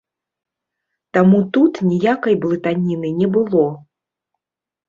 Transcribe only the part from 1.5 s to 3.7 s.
тут ніякай блытаніны не было.